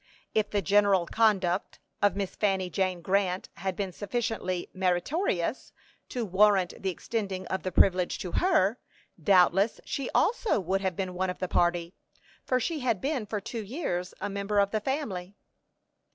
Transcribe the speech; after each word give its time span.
If 0.33 0.49
the 0.49 0.63
general 0.63 1.05
conduct 1.05 1.77
of 2.01 2.15
Miss 2.15 2.35
Fanny 2.35 2.71
Jane 2.71 3.03
Grant 3.03 3.49
had 3.57 3.75
been 3.75 3.91
sufficiently 3.91 4.67
meritorious 4.73 5.71
to 6.09 6.25
warrant 6.25 6.73
the 6.81 6.89
extending 6.89 7.45
of 7.49 7.61
the 7.61 7.71
privilege 7.71 8.17
to 8.17 8.31
her, 8.31 8.79
doubtless 9.23 9.79
she 9.85 10.09
also 10.15 10.59
would 10.59 10.81
have 10.81 10.95
been 10.95 11.13
one 11.13 11.29
of 11.29 11.37
the 11.37 11.47
party, 11.47 11.93
for 12.43 12.59
she 12.59 12.79
had 12.79 12.99
been 12.99 13.27
for 13.27 13.39
two 13.39 13.61
years 13.61 14.15
a 14.19 14.27
member 14.27 14.57
of 14.57 14.71
the 14.71 14.81
family. 14.81 15.35